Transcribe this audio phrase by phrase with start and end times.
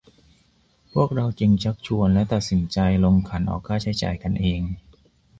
[0.93, 4.61] พวกเราจึงชักชวน และ ตัดสินใจ ลงขันออกค่าใช้จ่ายกันเอง